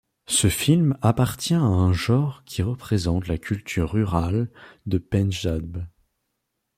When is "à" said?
1.53-1.59